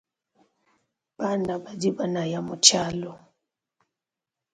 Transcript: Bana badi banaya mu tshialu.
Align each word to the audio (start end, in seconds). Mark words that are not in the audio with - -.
Bana 1.17 1.53
badi 1.63 1.89
banaya 1.97 2.39
mu 2.47 2.55
tshialu. 2.63 3.11